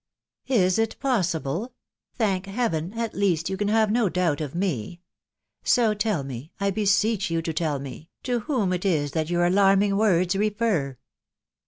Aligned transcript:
"Is 0.47 0.79
it 0.79 0.99
possible? 0.99 1.75
Thank 2.15 2.47
Heaven! 2.47 2.91
at 2.97 3.13
least 3.13 3.51
you 3.51 3.55
can 3.55 3.67
have 3.67 3.91
no 3.91 4.09
doubt 4.09 4.41
of 4.41 4.55
me.... 4.55 4.99
So, 5.63 5.93
tell 5.93 6.23
me, 6.23 6.51
I 6.59 6.71
beseech 6.71 7.29
you 7.29 7.43
to 7.43 7.53
tell 7.53 7.77
me, 7.77 8.09
to 8.23 8.39
whom 8.39 8.73
it 8.73 8.83
is 8.83 9.11
that 9.11 9.29
your 9.29 9.45
alarming 9.45 9.95
words 9.97 10.35
refer 10.35 10.97